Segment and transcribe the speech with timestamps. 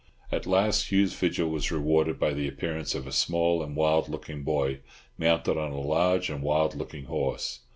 [0.31, 4.41] At last Hugh's vigil was rewarded by the appearance of a small and wild looking
[4.41, 4.79] boy,
[5.15, 7.59] mounted on a large and wild looking horse.